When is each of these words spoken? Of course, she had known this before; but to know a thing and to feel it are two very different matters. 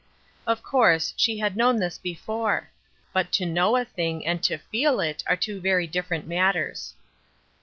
Of 0.47 0.63
course, 0.63 1.13
she 1.15 1.37
had 1.37 1.55
known 1.55 1.77
this 1.77 1.99
before; 1.99 2.71
but 3.13 3.31
to 3.33 3.45
know 3.45 3.75
a 3.75 3.85
thing 3.85 4.25
and 4.25 4.41
to 4.45 4.57
feel 4.57 4.99
it 4.99 5.23
are 5.27 5.35
two 5.37 5.61
very 5.61 5.85
different 5.85 6.25
matters. 6.25 6.95